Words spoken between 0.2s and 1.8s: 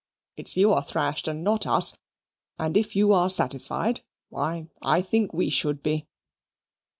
It's you are thrashed, and not